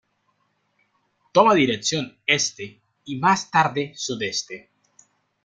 [1.31, 4.71] Toma dirección este y más tarde sudeste.